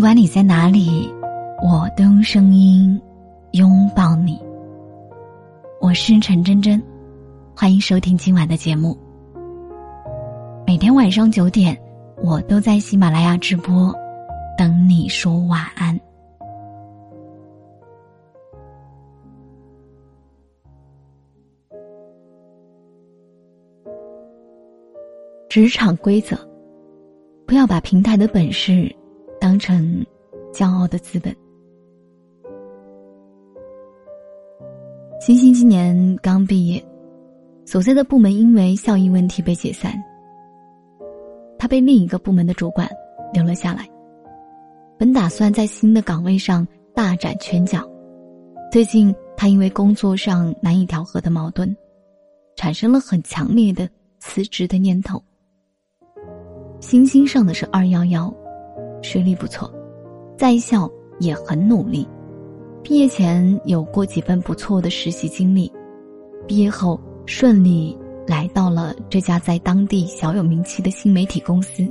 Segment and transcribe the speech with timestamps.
[0.00, 1.12] 不管你在哪里，
[1.62, 2.98] 我都用声音
[3.50, 4.40] 拥抱你。
[5.78, 6.82] 我是陈真真，
[7.54, 8.96] 欢迎收听今晚的节目。
[10.66, 11.78] 每天晚上九点，
[12.22, 13.94] 我都在喜马拉雅直播，
[14.56, 16.00] 等你说晚安。
[25.50, 26.38] 职场规则，
[27.46, 28.90] 不要把平台的本事
[29.50, 30.06] 当成
[30.52, 31.34] 骄傲的资本。
[35.20, 36.80] 星星今年刚毕业，
[37.66, 39.92] 所在的部门因为效益问题被解散，
[41.58, 42.88] 他被另一个部门的主管
[43.32, 43.88] 留了下来。
[44.96, 46.64] 本打算在新的岗位上
[46.94, 47.84] 大展拳脚，
[48.70, 51.76] 最近他因为工作上难以调和的矛盾，
[52.54, 53.90] 产生了很强烈的
[54.20, 55.20] 辞职的念头。
[56.78, 58.32] 星星上的是二幺幺，
[59.02, 59.72] 学历不错，
[60.36, 62.06] 在校也很努力，
[62.82, 65.70] 毕业前有过几份不错的实习经历，
[66.46, 71.86] 毕业后顺利来到了这家在当地小有名气的新媒体公司。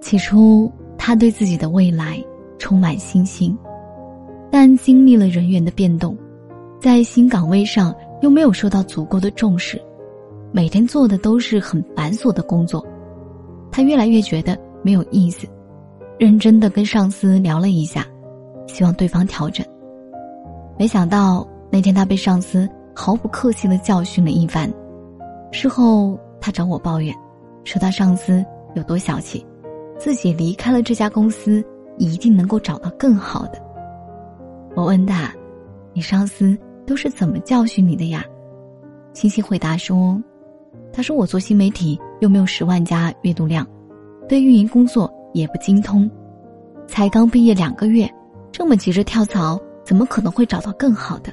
[0.00, 2.22] 起初，他对自己的未来
[2.58, 3.56] 充满信心，
[4.50, 6.16] 但经历了人员的变动，
[6.80, 9.80] 在新岗位上又没有受到足够的重视。
[10.52, 12.86] 每天做的都是很繁琐的工作，
[13.70, 15.48] 他越来越觉得没有意思。
[16.16, 18.06] 认真的跟上司聊了一下，
[18.68, 19.66] 希望对方调整。
[20.78, 24.72] 没想到那天他被上司毫不客气的教训了一番。
[25.50, 27.12] 事后他找我抱怨，
[27.64, 29.44] 说他上司有多小气，
[29.98, 31.64] 自己离开了这家公司
[31.98, 33.60] 一定能够找到更好的。
[34.76, 35.34] 我问他
[35.92, 38.24] ：“你上司都是怎么教训你的呀？”
[39.14, 40.22] 星星回答说。
[40.92, 43.66] 他说：“我做新媒体又没有十万加阅读量，
[44.28, 46.10] 对运营工作也不精通，
[46.86, 48.08] 才刚毕业两个月，
[48.50, 51.32] 这么急着跳槽，怎么可能会找到更好的？”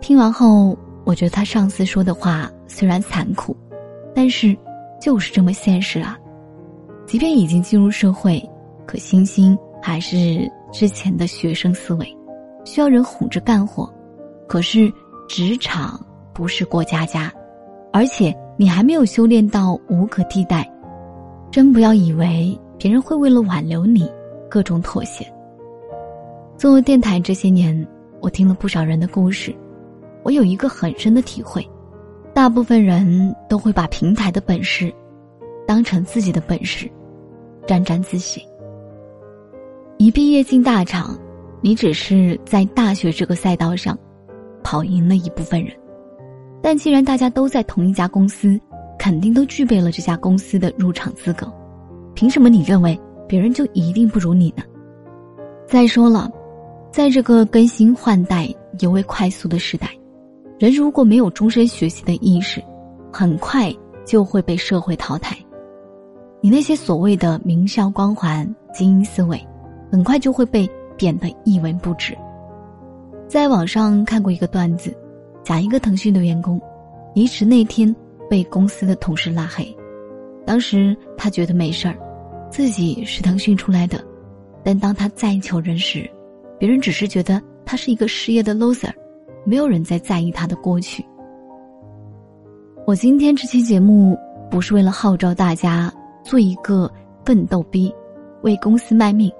[0.00, 3.56] 听完后，我觉得他上司说的话虽然残酷，
[4.14, 4.56] 但是
[5.00, 6.18] 就是这么现实啊！
[7.06, 8.42] 即便已经进入社会，
[8.86, 12.16] 可星星还是之前的学生思维，
[12.64, 13.92] 需要人哄着干活。
[14.46, 14.92] 可是
[15.28, 16.00] 职场
[16.32, 17.32] 不是过家家。
[17.92, 20.70] 而且你还没有修炼到无可替代，
[21.50, 24.10] 真不要以为别人会为了挽留你
[24.48, 25.26] 各种妥协。
[26.56, 27.86] 做电台这些年，
[28.20, 29.54] 我听了不少人的故事，
[30.22, 31.66] 我有一个很深的体会：
[32.32, 34.92] 大部分人都会把平台的本事
[35.66, 36.90] 当成自己的本事，
[37.66, 38.42] 沾沾自喜。
[39.96, 41.18] 一毕业进大厂，
[41.60, 43.98] 你只是在大学这个赛道上
[44.62, 45.74] 跑赢了一部分人。
[46.62, 48.60] 但既然大家都在同一家公司，
[49.00, 51.50] 肯定都具备了这家公司的入场资格，
[52.14, 54.62] 凭什么你认为别人就一定不如你呢？
[55.66, 56.30] 再说了，
[56.92, 58.46] 在这个更新换代
[58.80, 59.88] 尤为快速的时代，
[60.58, 62.62] 人如果没有终身学习的意识，
[63.10, 63.74] 很快
[64.04, 65.34] 就会被社会淘汰。
[66.42, 69.42] 你那些所谓的名校光环、精英思维，
[69.90, 70.68] 很快就会被
[70.98, 72.14] 贬得一文不值。
[73.26, 74.94] 在网上看过一个段子。
[75.42, 76.60] 讲一个腾讯的员工，
[77.14, 77.96] 离职那天
[78.30, 79.76] 被公司的同事拉黑，
[80.46, 81.98] 当时他觉得没事儿，
[82.48, 84.02] 自己是腾讯出来的，
[84.62, 86.08] 但当他再求人时，
[86.56, 88.92] 别人只是觉得他是一个失业的 loser，
[89.44, 91.04] 没有人再在意他的过去。
[92.86, 94.16] 我今天这期节目
[94.48, 95.92] 不是为了号召大家
[96.22, 96.90] 做一个
[97.24, 97.92] 奋斗逼，
[98.42, 99.30] 为公司卖命，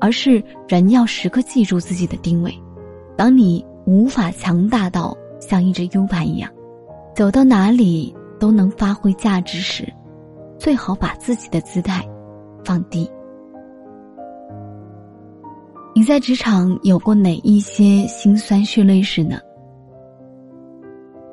[0.00, 2.52] 而是人要时刻记住自己的定位，
[3.14, 3.64] 当你。
[3.88, 6.50] 无法强大到像一只 U 盘一样，
[7.16, 9.90] 走到哪里都能发挥价值时，
[10.58, 12.06] 最好把自己的姿态
[12.62, 13.10] 放低。
[15.94, 19.38] 你在职场有过哪一些辛酸血泪史呢？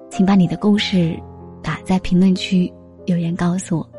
[0.10, 1.20] 请把你的故事
[1.62, 2.74] 打在评论区
[3.06, 3.93] 留言告诉我。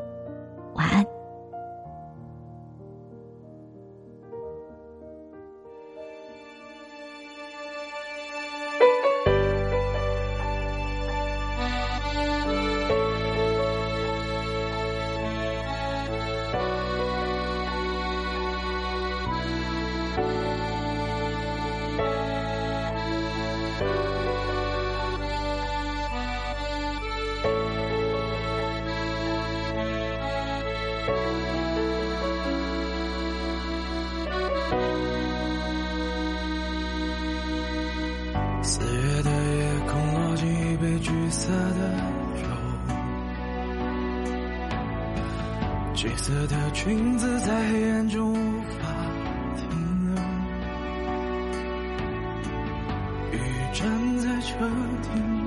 [38.63, 41.81] 四月的夜空落进一杯橘色的
[42.37, 42.43] 酒，
[45.95, 48.79] 橘色的裙子在黑暗中无法
[49.57, 49.69] 停
[50.15, 50.23] 留，
[53.33, 53.39] 雨
[53.73, 53.87] 站
[54.19, 54.55] 在车
[55.03, 55.44] 顶，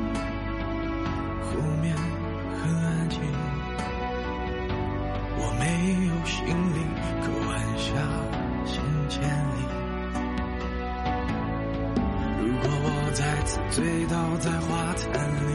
[13.77, 15.53] 醉倒在花坛里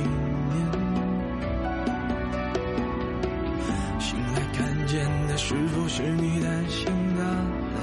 [0.49, 0.55] 面，
[3.99, 6.87] 醒来看见的是否是你担心
[7.17, 7.25] 的
[7.75, 7.81] 泪？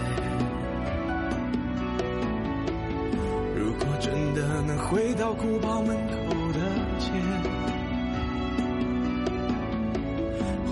[3.54, 6.16] 如果真的能回到古堡门口
[6.54, 6.60] 的
[7.00, 7.12] 街，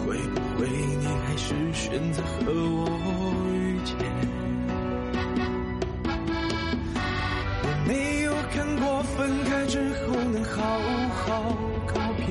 [0.05, 2.87] 会不会你还是选择和我
[11.37, 11.43] 要
[11.85, 12.25] 告别，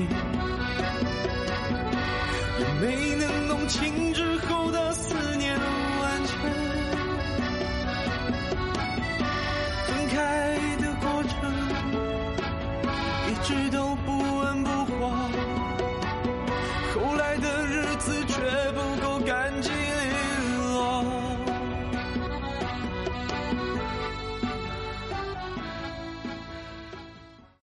[2.59, 6.37] 也没能弄清之后的思念万千。
[9.85, 11.31] 分开的过程
[13.29, 14.91] 一直都不温不火。
[16.93, 18.36] 后来的日子。